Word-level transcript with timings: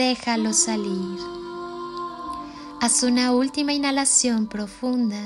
déjalo 0.00 0.54
salir. 0.54 1.18
Haz 2.80 3.02
una 3.02 3.32
última 3.32 3.74
inhalación 3.74 4.46
profunda. 4.46 5.22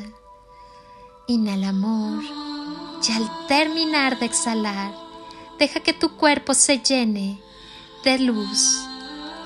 Inhala 1.28 1.68
amor 1.68 2.20
y 3.06 3.12
al 3.12 3.46
terminar 3.46 4.18
de 4.18 4.26
exhalar, 4.26 4.92
deja 5.60 5.78
que 5.78 5.92
tu 5.92 6.16
cuerpo 6.16 6.54
se 6.54 6.78
llene 6.80 7.40
de 8.02 8.18
luz 8.18 8.80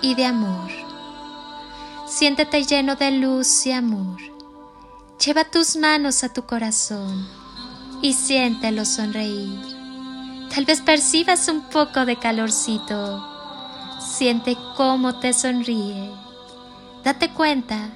y 0.00 0.14
de 0.14 0.24
amor. 0.24 0.70
Siéntete 2.06 2.64
lleno 2.64 2.96
de 2.96 3.10
luz 3.10 3.66
y 3.66 3.72
amor. 3.72 4.18
Lleva 5.22 5.44
tus 5.44 5.76
manos 5.76 6.24
a 6.24 6.32
tu 6.32 6.46
corazón 6.46 7.28
y 8.00 8.14
siéntelo 8.14 8.86
sonreír. 8.86 9.60
Tal 10.54 10.64
vez 10.64 10.80
percibas 10.80 11.48
un 11.48 11.68
poco 11.68 12.06
de 12.06 12.16
calorcito. 12.16 13.37
Siente 13.98 14.56
cómo 14.76 15.18
te 15.18 15.32
sonríe. 15.32 16.10
Date 17.04 17.30
cuenta 17.30 17.90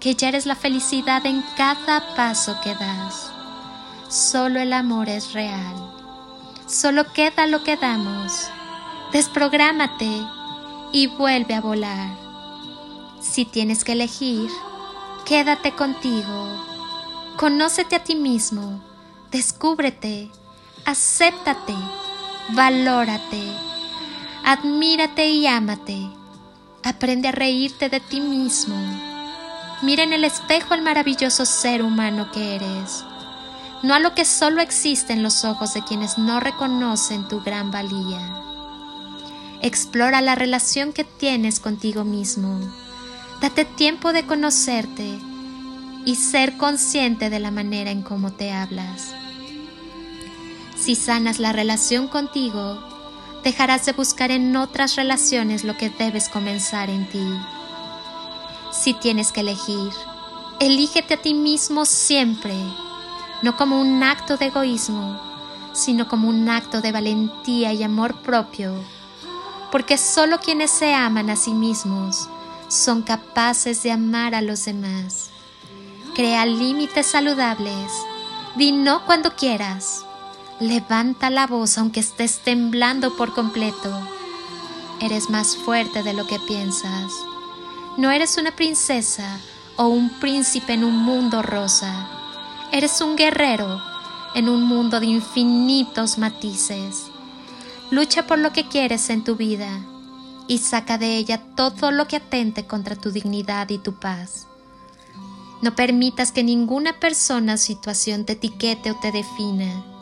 que 0.00 0.14
ya 0.14 0.28
eres 0.28 0.46
la 0.46 0.56
felicidad 0.56 1.24
en 1.26 1.42
cada 1.56 2.14
paso 2.14 2.56
que 2.62 2.74
das. 2.74 3.30
Solo 4.08 4.60
el 4.60 4.72
amor 4.72 5.08
es 5.08 5.32
real. 5.32 5.74
Solo 6.66 7.12
queda 7.12 7.46
lo 7.46 7.62
que 7.62 7.76
damos. 7.76 8.48
Desprográmate 9.12 10.10
y 10.92 11.06
vuelve 11.06 11.54
a 11.54 11.60
volar. 11.60 12.10
Si 13.20 13.44
tienes 13.44 13.84
que 13.84 13.92
elegir, 13.92 14.50
quédate 15.24 15.72
contigo. 15.72 16.64
Conócete 17.36 17.96
a 17.96 18.04
ti 18.04 18.14
mismo. 18.14 18.82
Descúbrete. 19.30 20.30
Acéptate. 20.84 21.74
Valórate. 22.50 23.73
Admírate 24.46 25.30
y 25.30 25.46
ámate. 25.46 26.06
Aprende 26.82 27.28
a 27.28 27.32
reírte 27.32 27.88
de 27.88 27.98
ti 27.98 28.20
mismo. 28.20 28.76
Mira 29.80 30.02
en 30.02 30.12
el 30.12 30.22
espejo 30.22 30.74
al 30.74 30.82
maravilloso 30.82 31.46
ser 31.46 31.82
humano 31.82 32.30
que 32.30 32.56
eres, 32.56 33.04
no 33.82 33.94
a 33.94 34.00
lo 34.00 34.14
que 34.14 34.26
solo 34.26 34.60
existe 34.60 35.14
en 35.14 35.22
los 35.22 35.46
ojos 35.46 35.72
de 35.72 35.82
quienes 35.82 36.18
no 36.18 36.40
reconocen 36.40 37.26
tu 37.26 37.40
gran 37.40 37.70
valía. 37.70 38.20
Explora 39.62 40.20
la 40.20 40.34
relación 40.34 40.92
que 40.92 41.04
tienes 41.04 41.58
contigo 41.58 42.04
mismo. 42.04 42.60
Date 43.40 43.64
tiempo 43.64 44.12
de 44.12 44.26
conocerte 44.26 45.18
y 46.04 46.16
ser 46.16 46.58
consciente 46.58 47.30
de 47.30 47.40
la 47.40 47.50
manera 47.50 47.90
en 47.90 48.02
cómo 48.02 48.30
te 48.30 48.52
hablas. 48.52 49.14
Si 50.76 50.96
sanas 50.96 51.38
la 51.38 51.52
relación 51.52 52.08
contigo, 52.08 52.93
dejarás 53.44 53.84
de 53.84 53.92
buscar 53.92 54.30
en 54.30 54.56
otras 54.56 54.96
relaciones 54.96 55.64
lo 55.64 55.76
que 55.76 55.90
debes 55.90 56.28
comenzar 56.28 56.88
en 56.88 57.06
ti. 57.08 57.24
Si 58.72 58.94
tienes 58.94 59.30
que 59.30 59.40
elegir, 59.40 59.92
elígete 60.58 61.14
a 61.14 61.22
ti 61.22 61.34
mismo 61.34 61.84
siempre, 61.84 62.54
no 63.42 63.56
como 63.56 63.80
un 63.80 64.02
acto 64.02 64.38
de 64.38 64.46
egoísmo, 64.46 65.20
sino 65.74 66.08
como 66.08 66.28
un 66.28 66.48
acto 66.48 66.80
de 66.80 66.90
valentía 66.90 67.72
y 67.72 67.82
amor 67.82 68.22
propio, 68.22 68.74
porque 69.70 69.98
solo 69.98 70.38
quienes 70.38 70.70
se 70.70 70.94
aman 70.94 71.28
a 71.30 71.36
sí 71.36 71.52
mismos 71.52 72.28
son 72.68 73.02
capaces 73.02 73.82
de 73.82 73.92
amar 73.92 74.34
a 74.34 74.40
los 74.40 74.64
demás. 74.64 75.30
Crea 76.14 76.46
límites 76.46 77.06
saludables, 77.06 77.92
di 78.56 78.72
no 78.72 79.04
cuando 79.04 79.34
quieras, 79.34 80.04
levanta 80.60 81.30
la 81.30 81.46
voz 81.46 81.78
aunque 81.78 82.00
estés 82.00 82.40
temblando 82.40 83.16
por 83.16 83.34
completo. 83.34 83.90
Eres 85.00 85.28
más 85.30 85.56
fuerte 85.56 86.02
de 86.02 86.12
lo 86.12 86.26
que 86.26 86.38
piensas. 86.38 87.12
No 87.96 88.10
eres 88.10 88.38
una 88.38 88.52
princesa 88.52 89.38
o 89.76 89.88
un 89.88 90.08
príncipe 90.20 90.72
en 90.72 90.84
un 90.84 90.96
mundo 90.96 91.42
rosa. 91.42 92.08
Eres 92.72 93.00
un 93.00 93.16
guerrero 93.16 93.80
en 94.34 94.48
un 94.48 94.62
mundo 94.62 95.00
de 95.00 95.06
infinitos 95.06 96.18
matices. 96.18 97.06
Lucha 97.90 98.26
por 98.26 98.38
lo 98.38 98.52
que 98.52 98.68
quieres 98.68 99.10
en 99.10 99.22
tu 99.24 99.36
vida 99.36 99.80
y 100.48 100.58
saca 100.58 100.98
de 100.98 101.16
ella 101.16 101.40
todo 101.54 101.90
lo 101.90 102.06
que 102.06 102.16
atente 102.16 102.66
contra 102.66 102.96
tu 102.96 103.10
dignidad 103.10 103.70
y 103.70 103.78
tu 103.78 103.94
paz. 103.94 104.46
No 105.62 105.74
permitas 105.74 106.32
que 106.32 106.42
ninguna 106.42 106.98
persona 107.00 107.54
o 107.54 107.58
situación 107.58 108.24
te 108.24 108.34
etiquete 108.34 108.90
o 108.90 108.96
te 108.96 109.12
defina. 109.12 109.93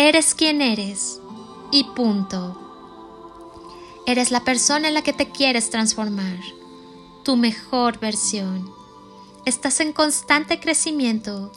Eres 0.00 0.32
quien 0.36 0.62
eres 0.62 1.20
y 1.72 1.82
punto. 1.82 2.56
Eres 4.06 4.30
la 4.30 4.44
persona 4.44 4.86
en 4.86 4.94
la 4.94 5.02
que 5.02 5.12
te 5.12 5.32
quieres 5.32 5.70
transformar, 5.70 6.38
tu 7.24 7.34
mejor 7.34 7.98
versión. 7.98 8.70
Estás 9.44 9.80
en 9.80 9.92
constante 9.92 10.60
crecimiento, 10.60 11.50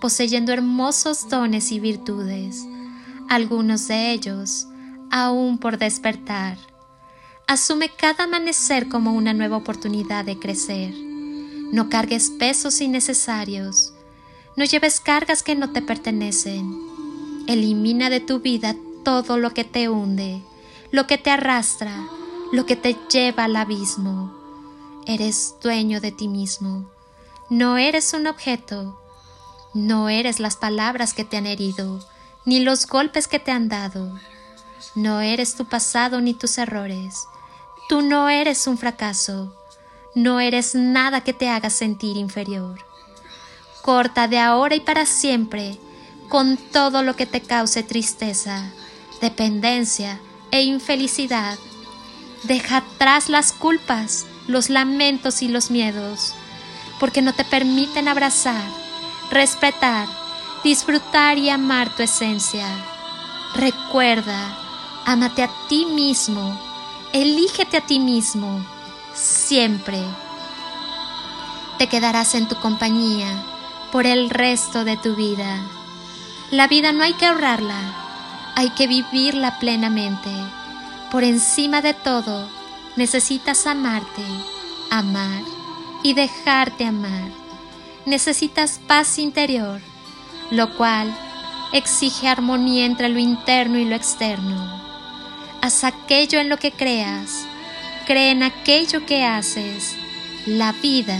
poseyendo 0.00 0.50
hermosos 0.50 1.28
dones 1.28 1.72
y 1.72 1.78
virtudes, 1.78 2.64
algunos 3.28 3.86
de 3.86 4.12
ellos 4.12 4.66
aún 5.10 5.58
por 5.58 5.76
despertar. 5.76 6.56
Asume 7.46 7.90
cada 7.90 8.24
amanecer 8.24 8.88
como 8.88 9.12
una 9.12 9.34
nueva 9.34 9.58
oportunidad 9.58 10.24
de 10.24 10.38
crecer. 10.38 10.94
No 11.70 11.90
cargues 11.90 12.30
pesos 12.30 12.80
innecesarios. 12.80 13.92
No 14.56 14.64
lleves 14.64 15.00
cargas 15.00 15.42
que 15.42 15.54
no 15.54 15.70
te 15.70 15.82
pertenecen. 15.82 16.93
Elimina 17.46 18.08
de 18.08 18.20
tu 18.20 18.40
vida 18.40 18.74
todo 19.04 19.36
lo 19.36 19.52
que 19.52 19.64
te 19.64 19.90
hunde, 19.90 20.42
lo 20.90 21.06
que 21.06 21.18
te 21.18 21.30
arrastra, 21.30 22.08
lo 22.52 22.64
que 22.64 22.74
te 22.74 22.96
lleva 23.12 23.44
al 23.44 23.56
abismo. 23.56 24.32
Eres 25.06 25.54
dueño 25.62 26.00
de 26.00 26.10
ti 26.10 26.26
mismo. 26.26 26.90
No 27.50 27.76
eres 27.76 28.14
un 28.14 28.26
objeto. 28.26 28.98
No 29.74 30.08
eres 30.08 30.40
las 30.40 30.56
palabras 30.56 31.12
que 31.12 31.24
te 31.24 31.36
han 31.36 31.46
herido, 31.46 32.00
ni 32.46 32.60
los 32.60 32.86
golpes 32.86 33.28
que 33.28 33.38
te 33.38 33.50
han 33.50 33.68
dado. 33.68 34.18
No 34.94 35.20
eres 35.20 35.54
tu 35.54 35.66
pasado 35.66 36.22
ni 36.22 36.32
tus 36.32 36.56
errores. 36.56 37.26
Tú 37.90 38.00
no 38.00 38.30
eres 38.30 38.66
un 38.66 38.78
fracaso. 38.78 39.54
No 40.14 40.40
eres 40.40 40.74
nada 40.74 41.20
que 41.20 41.34
te 41.34 41.50
haga 41.50 41.68
sentir 41.68 42.16
inferior. 42.16 42.78
Corta 43.82 44.28
de 44.28 44.38
ahora 44.38 44.76
y 44.76 44.80
para 44.80 45.04
siempre 45.04 45.78
con 46.28 46.56
todo 46.56 47.02
lo 47.02 47.16
que 47.16 47.26
te 47.26 47.40
cause 47.40 47.82
tristeza, 47.82 48.70
dependencia 49.20 50.20
e 50.50 50.62
infelicidad. 50.62 51.58
Deja 52.44 52.78
atrás 52.78 53.28
las 53.28 53.52
culpas, 53.52 54.26
los 54.46 54.70
lamentos 54.70 55.42
y 55.42 55.48
los 55.48 55.70
miedos, 55.70 56.34
porque 57.00 57.22
no 57.22 57.32
te 57.32 57.44
permiten 57.44 58.08
abrazar, 58.08 58.64
respetar, 59.30 60.06
disfrutar 60.62 61.38
y 61.38 61.50
amar 61.50 61.94
tu 61.94 62.02
esencia. 62.02 62.66
Recuerda, 63.54 64.58
ámate 65.04 65.42
a 65.42 65.50
ti 65.68 65.86
mismo, 65.86 66.58
elígete 67.12 67.78
a 67.78 67.86
ti 67.86 68.00
mismo, 68.00 68.64
siempre. 69.14 70.02
Te 71.78 71.88
quedarás 71.88 72.34
en 72.34 72.46
tu 72.48 72.56
compañía 72.56 73.42
por 73.90 74.06
el 74.06 74.30
resto 74.30 74.84
de 74.84 74.96
tu 74.96 75.14
vida. 75.14 75.60
La 76.50 76.68
vida 76.68 76.92
no 76.92 77.02
hay 77.04 77.14
que 77.14 77.26
ahorrarla, 77.26 77.80
hay 78.54 78.70
que 78.70 78.86
vivirla 78.86 79.58
plenamente. 79.58 80.30
Por 81.10 81.24
encima 81.24 81.80
de 81.80 81.94
todo, 81.94 82.48
Necesitas 82.96 83.66
amarte, 83.66 84.22
amar 84.88 85.42
y 86.04 86.14
dejarte 86.14 86.84
amar. 86.84 87.28
Necesitas 88.06 88.80
paz 88.86 89.18
interior, 89.18 89.80
lo 90.52 90.76
cual 90.76 91.12
exige 91.72 92.28
armonía 92.28 92.86
entre 92.86 93.08
lo 93.08 93.18
interno 93.18 93.80
y 93.80 93.84
lo 93.84 93.96
externo. 93.96 94.80
Haz 95.60 95.82
aquello 95.82 96.38
en 96.38 96.48
lo 96.48 96.56
que 96.56 96.70
creas, 96.70 97.46
cree 98.06 98.30
en 98.30 98.44
aquello 98.44 99.04
que 99.04 99.24
haces. 99.24 99.96
La 100.46 100.70
vida 100.70 101.18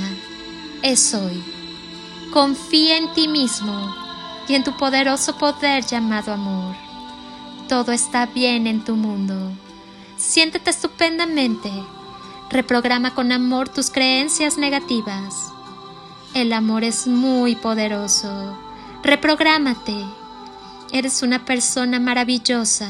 es 0.83 1.13
hoy. 1.13 1.43
Confía 2.33 2.99
en 2.99 3.13
ti 3.15 3.27
mismo 3.27 3.97
y 4.49 4.55
en 4.55 4.65
tu 4.65 4.77
poderoso 4.77 5.37
poder 5.37 5.85
llamado 5.85 6.33
amor. 6.33 6.75
Todo 7.69 7.93
está 7.93 8.27
bien 8.27 8.67
en 8.67 8.85
tu 8.85 8.97
mundo. 8.97 9.53
Siéntete 10.17 10.71
estupendamente. 10.71 11.71
Reprograma 12.51 13.15
con 13.15 13.33
amor 13.33 13.69
tus 13.69 13.91
creencias 13.91 14.59
negativas. 14.59 15.51
El 16.35 16.53
amor 16.53 16.85
es 16.85 17.07
muy 17.07 17.57
poderoso. 17.57 18.59
Reprográmate. 19.03 19.95
Eres 20.93 21.23
una 21.23 21.45
persona 21.45 21.99
maravillosa. 21.99 22.89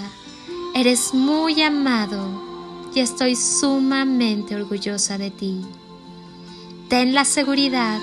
Eres 0.74 1.14
muy 1.14 1.62
amado 1.62 2.42
y 2.94 3.00
estoy 3.00 3.36
sumamente 3.36 4.56
orgullosa 4.56 5.18
de 5.18 5.30
ti. 5.30 5.60
Ten 6.88 7.14
la 7.14 7.24
seguridad 7.24 8.00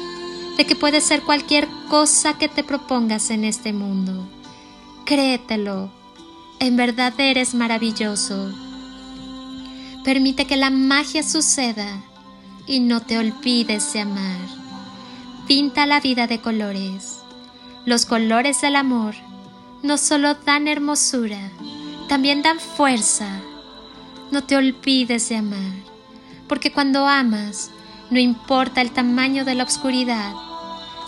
que 0.66 0.76
puedes 0.76 1.04
ser 1.04 1.22
cualquier 1.24 1.68
cosa 1.90 2.38
que 2.38 2.48
te 2.48 2.64
propongas 2.64 3.30
en 3.30 3.44
este 3.44 3.74
mundo. 3.74 4.28
Créetelo, 5.06 5.92
en 6.60 6.78
verdad 6.78 7.14
eres 7.20 7.54
maravilloso. 7.54 8.52
Permite 10.04 10.46
que 10.46 10.58
la 10.58 10.70
magia 10.70 11.24
suceda 11.24 12.04
y 12.68 12.80
no 12.80 13.02
te 13.02 13.18
olvides 13.18 13.94
de 13.94 14.02
amar. 14.02 14.40
Pinta 15.48 15.86
la 15.86 16.00
vida 16.00 16.28
de 16.28 16.40
colores. 16.40 17.20
Los 17.86 18.06
colores 18.06 18.62
del 18.62 18.76
amor 18.76 19.16
no 19.84 19.98
solo 19.98 20.36
dan 20.36 20.68
hermosura, 20.68 21.52
también 22.08 22.42
dan 22.42 22.60
fuerza. 22.60 23.42
No 24.32 24.44
te 24.44 24.56
olvides 24.56 25.30
de 25.30 25.38
amar, 25.38 25.74
porque 26.48 26.72
cuando 26.72 27.08
amas, 27.08 27.72
no 28.12 28.20
importa 28.20 28.82
el 28.82 28.92
tamaño 28.92 29.46
de 29.46 29.56
la 29.56 29.64
oscuridad, 29.64 30.34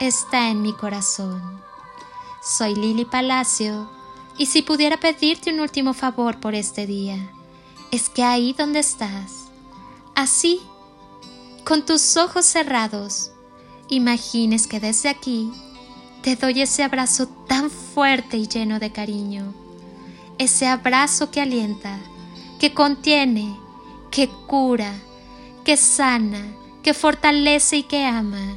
está 0.00 0.50
en 0.50 0.62
mi 0.62 0.72
corazón. 0.72 1.60
Soy 2.42 2.74
Lili 2.74 3.04
Palacio 3.04 3.88
y 4.36 4.46
si 4.46 4.62
pudiera 4.62 4.98
pedirte 4.98 5.52
un 5.52 5.60
último 5.60 5.94
favor 5.94 6.40
por 6.40 6.54
este 6.54 6.86
día, 6.86 7.30
es 7.90 8.08
que 8.08 8.24
ahí 8.24 8.52
donde 8.52 8.80
estás, 8.80 9.48
así, 10.14 10.60
con 11.64 11.86
tus 11.86 12.16
ojos 12.16 12.44
cerrados, 12.44 13.30
imagines 13.88 14.66
que 14.66 14.80
desde 14.80 15.08
aquí 15.08 15.50
te 16.22 16.36
doy 16.36 16.62
ese 16.62 16.82
abrazo 16.82 17.28
tan 17.46 17.70
fuerte 17.70 18.36
y 18.36 18.48
lleno 18.48 18.78
de 18.78 18.90
cariño, 18.90 19.54
ese 20.38 20.66
abrazo 20.66 21.30
que 21.30 21.40
alienta, 21.40 21.98
que 22.58 22.74
contiene, 22.74 23.56
que 24.10 24.28
cura, 24.28 24.92
que 25.64 25.76
sana, 25.76 26.44
que 26.82 26.92
fortalece 26.92 27.78
y 27.78 27.82
que 27.84 28.04
ama, 28.04 28.56